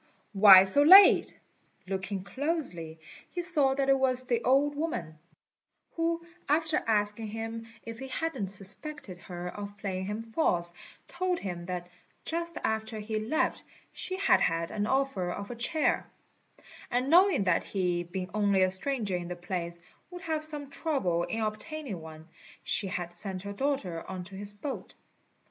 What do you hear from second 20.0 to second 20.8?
would have some